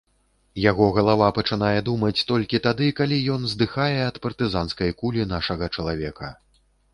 Яго 0.69 0.85
галава 0.95 1.27
пачынае 1.37 1.79
думаць 1.89 2.25
толькі 2.31 2.61
тады, 2.67 2.87
калі 3.01 3.19
ён 3.35 3.45
здыхае 3.53 3.95
ад 4.09 4.19
партызанскай 4.25 4.97
кулі 5.03 5.27
нашага 5.35 5.71
чалавека. 5.79 6.33